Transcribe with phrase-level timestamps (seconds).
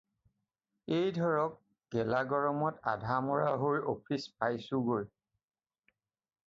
[0.99, 1.53] এই ধৰক,
[1.97, 5.09] গেলা গৰমত আধামৰা হৈ অফিচ পাইছোঁগৈ।